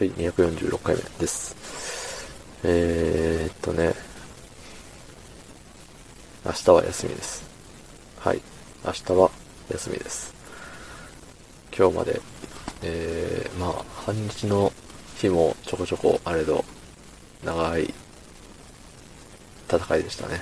[0.00, 1.54] はい、246回目です。
[2.64, 3.92] えーっとね、
[6.42, 7.44] 明日は休みです。
[8.18, 8.40] はい、
[8.82, 9.30] 明日は
[9.70, 10.34] 休みです。
[11.76, 12.18] 今日まで、
[12.82, 14.72] えー、まあ、半日の
[15.18, 16.64] 日もちょこちょこあれど、
[17.44, 17.92] 長い
[19.68, 20.40] 戦いでしたね。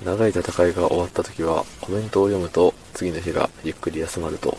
[0.00, 0.06] うん。
[0.06, 4.56] 長い戦いが終わった時は、コメントを読むと、次の日がゆっくり休まると、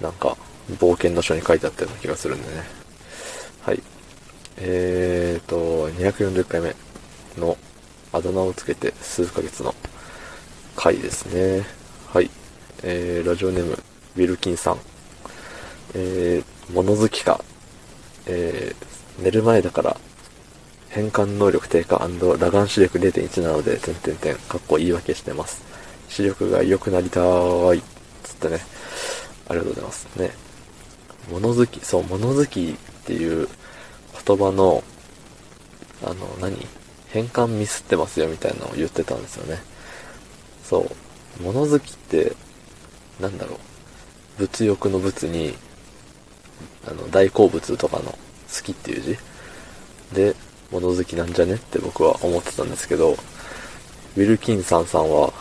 [0.00, 0.38] なんか、
[0.72, 2.62] 冒険の書に書いてあったような気がするんでね。
[3.62, 3.82] はい。
[4.56, 6.74] えーと、240回目
[7.38, 7.56] の
[8.12, 9.74] あだ名をつけて数ヶ月の
[10.76, 11.64] 回ですね。
[12.12, 12.30] はい。
[12.82, 14.78] えー、ラジオネーム、ウィルキンさん。
[15.94, 17.42] えー、物好きか。
[18.26, 19.96] えー、寝る前だから、
[20.88, 25.62] 変換能力低下裸眼視力0.1なので、点々点、かっこ言い訳してます。
[26.08, 27.82] 視力が良くなりたーい。
[28.22, 28.60] つってね。
[29.48, 30.06] ありがとうございます。
[30.16, 30.30] ね。
[31.30, 32.74] 物好き、そう、物好きっ
[33.04, 33.48] ていう
[34.26, 34.82] 言葉の、
[36.02, 36.56] あの、何？
[37.08, 39.62] 変換ミスってますよみたいなのを言ってたんですよね。
[40.64, 40.80] そ
[41.40, 41.42] う。
[41.42, 42.32] 物好きって、
[43.20, 44.40] なんだろう？
[44.40, 45.54] 物欲の物に、
[46.88, 48.18] あの、大好物とかの好
[48.64, 49.16] きっていう字？
[50.12, 50.34] で、
[50.72, 55.32] 物好きなんじゃねって僕は思ってたんですけど、ウィルキンさんさんは、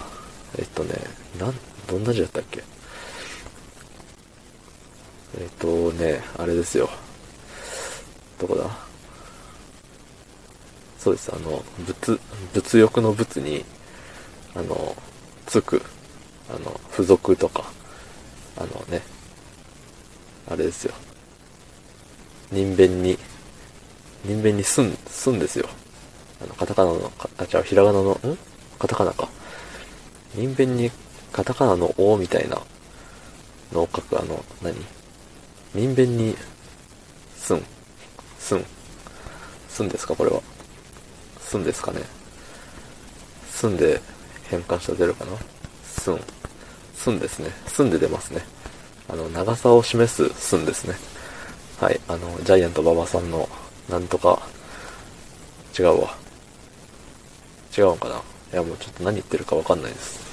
[0.59, 0.93] えっとね、
[1.39, 1.55] なん、
[1.87, 2.63] どんな字だったっけ？
[5.35, 6.89] えっとね、あれですよ。
[8.39, 8.69] どこだ？
[10.99, 12.19] そうです、あの、物、
[12.53, 13.65] 物欲の物に、
[14.55, 14.95] あの、
[15.45, 15.81] つく、
[16.49, 17.71] あの、付属とか、
[18.57, 19.01] あのね、
[20.49, 20.93] あれですよ。
[22.51, 23.17] 人弁に、
[24.23, 25.67] 人弁にすん、すんですよ。
[26.41, 28.17] あの、カタカナの、あ、違う、ひらがなの、ん？
[28.79, 29.27] カタカナか。
[30.35, 30.89] 人弁に
[31.31, 32.61] カタカナのおみたいな
[33.73, 34.75] のを書く、あの、何？
[35.73, 36.35] 人弁に、
[37.35, 37.63] すん、
[38.37, 38.63] すん、
[39.67, 40.41] すんですかこれは。
[41.39, 42.01] すんですかね。
[43.49, 43.99] すんで
[44.49, 45.31] 変換したら出るかな
[45.83, 46.19] すん。
[46.95, 47.49] すんですね。
[47.67, 48.41] すんで出ますね。
[49.09, 50.95] あの、長さを示すすんですね。
[51.79, 51.99] はい。
[52.07, 53.49] あの、ジャイアント馬場さんの、
[53.89, 54.39] なんとか、
[55.77, 56.15] 違うわ。
[57.75, 58.15] 違うんかな
[58.53, 60.32] いや、もうちょっと何言ってるかわかんないです。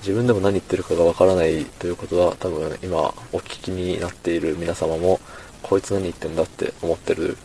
[0.00, 2.98] 自分でも何言ってるかがわからないということは、多分今
[3.32, 5.20] お聞きになっている皆様も、
[5.62, 7.36] こいつ何言ってんだって思ってる、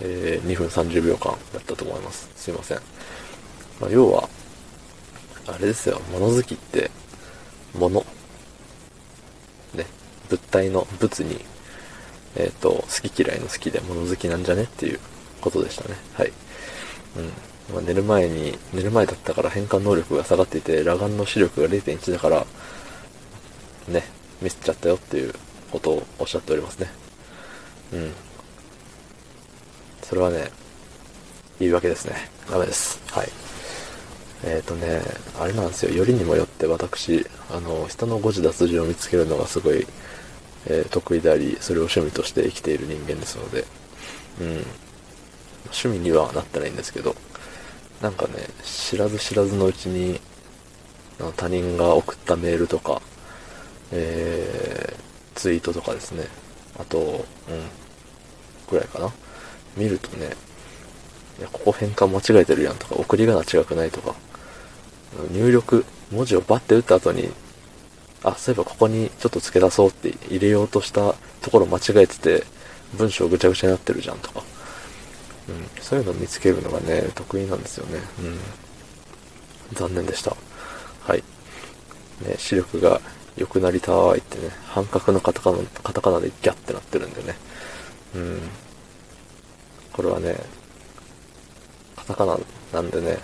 [0.00, 2.28] えー2分30秒間だったと思います。
[2.34, 2.78] すいません。
[3.80, 4.28] まあ、要は、
[5.46, 6.90] あれですよ、物好きって、
[7.74, 8.04] 物。
[9.74, 9.86] ね、
[10.28, 11.44] 物体の物に、
[12.34, 14.98] えっ、と、好き嫌いの好きで物好きなんじゃねっていう
[15.40, 15.94] ことでしたね。
[16.14, 16.32] はい。
[17.16, 17.51] うん。
[17.72, 22.46] まあ、寝る前に、寝る前だったから変換能力が下がっていて、裸眼の視力が0.1だから、
[23.88, 24.04] ね、
[24.42, 25.32] ミスっちゃったよっていう
[25.70, 26.90] ことをおっしゃっておりますね。
[27.94, 28.12] うん。
[30.02, 30.50] それはね、
[31.58, 32.28] 言い訳ですね。
[32.50, 33.00] ダメです。
[33.10, 33.28] はい。
[34.44, 35.00] えっ、ー、とね、
[35.40, 35.94] あれなんですよ。
[35.94, 39.86] よりにもよって私、あの、人の誤字脱字を見つけるのがすごい、
[40.66, 43.64] えー得意であり、それを趣味として生きている人間ですので、
[44.40, 44.46] うん。
[45.66, 47.14] 趣味にはなってないんですけど、
[48.02, 48.32] なんかね、
[48.64, 50.20] 知らず知らずのうちに、
[51.36, 53.00] 他人が送ったメールとか、
[53.92, 56.26] えー、ツイートとかですね、
[56.80, 57.24] あと、うん、
[58.68, 59.12] ぐらいかな。
[59.76, 60.32] 見るとね、
[61.38, 64.16] いや、ここ変換間違えてるやんとか、送り仮名違くないとか、
[65.30, 67.30] 入力、文字をバッて打った後に、
[68.24, 72.44] あ、そういえばここにちょっと付け出そうって入れようとしたところ間違えてて、
[72.94, 74.51] 文章ぐちゃぐちゃになってるじゃんとか。
[75.48, 78.00] うん、そういうのを見つけるのがね、得意なんですよね。
[78.20, 78.38] うん。
[79.74, 80.36] 残念でした。
[81.00, 81.22] はい。
[82.22, 83.00] ね、視力が
[83.36, 87.34] 良くなりたーいってね、半角のカタカナ、カタカナでギャってなってるんでね。
[88.14, 88.40] うん。
[89.92, 90.36] これはね、
[91.96, 92.38] カタカナ
[92.72, 93.18] なんでね、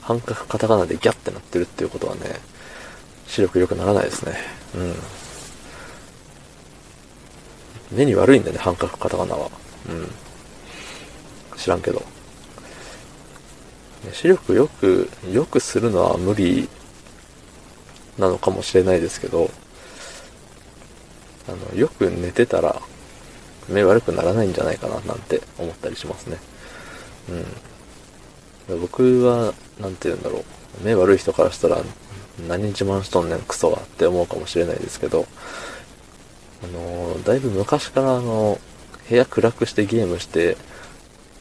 [0.00, 2.20] 半角カタカナでギャってなってるっていうことはね、
[3.26, 4.34] 視力良くならないですね。
[4.74, 4.94] うん。
[7.92, 9.50] 目に悪いんだね、半角カタカナは。
[9.88, 10.10] うん。
[11.60, 12.02] 知らんけど。
[14.12, 16.68] 視力良く、良くするのは無理
[18.18, 19.50] なのかもしれないですけど、
[21.48, 22.80] あの、よく寝てたら
[23.68, 26.38] 目悪くならないんじゃないかななんて思ったりしますね。
[28.68, 28.80] うん。
[28.80, 30.44] 僕は、なんて言うんだろう。
[30.82, 31.82] 目悪い人からしたら、
[32.48, 35.26] 何自慢しとんねんクソはって思うかもしれないですけど、
[36.62, 38.58] あの、だいぶ昔からあの、
[39.08, 40.56] 部屋暗くしてゲームして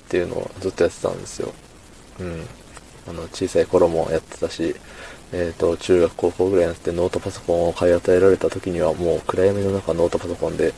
[0.09, 1.53] っていうのをずっとやってたんですよ。
[2.19, 2.45] うん。
[3.07, 4.75] あの、小さい頃もやってたし、
[5.31, 10.73] えっ、と、中学高校ぐらいになってノートパソコンを買い与えられた時にはもう暗闇の中ノートパソコンで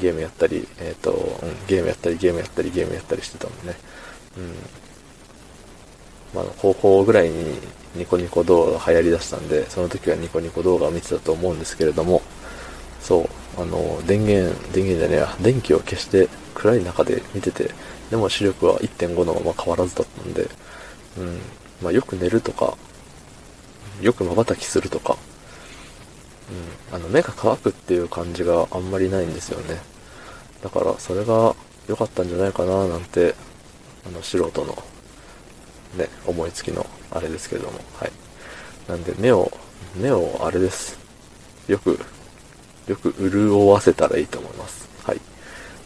[0.00, 3.76] ゲームやったり、えっ、と、うん、ゲームやったりゲームやったりゲームやったりしてたもんね。
[4.36, 4.54] うん。
[6.34, 7.58] まあ、高校ぐらいに
[7.94, 12.22] ニコニコ動画が流行りだしたんで、その時はニコニコ動画を見てたと思うんですけれども、
[13.00, 17.70] そう、あの、電源、電源じゃねえや、電気を消して暗い中で見てて、
[18.12, 20.46] でも視力は1.5のまま変わらずだったんで、
[21.16, 21.38] うん、
[21.80, 22.76] まあよく寝るとか、
[24.02, 25.16] よく瞬きするとか、
[26.90, 29.80] うん、あの目が乾くっていう感じがあんまりないんですよね。
[30.62, 31.56] だからそれが
[31.88, 33.34] 良かったんじゃないかななんて、
[34.06, 34.76] あの素人の
[35.96, 38.12] ね、思いつきのあれですけれども、はい。
[38.88, 39.50] なんで目を、
[39.96, 40.98] 目をあれです。
[41.66, 41.98] よく、
[42.88, 44.91] よく潤わせたらいいと思います。